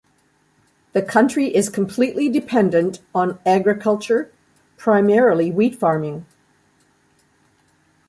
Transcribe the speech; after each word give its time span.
The 0.93 1.03
county 1.03 1.55
is 1.55 1.69
completely 1.69 2.27
dependent 2.27 3.01
on 3.13 3.37
agriculture, 3.45 4.31
primarily 4.75 5.51
wheat 5.51 5.75
farming. 5.75 6.25